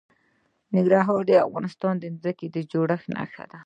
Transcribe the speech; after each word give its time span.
ننګرهار 0.75 1.21
د 1.27 1.31
افغانستان 1.47 1.93
د 1.99 2.05
ځمکې 2.17 2.47
د 2.51 2.57
جوړښت 2.71 3.07
نښه 3.15 3.45
ده. 3.51 3.57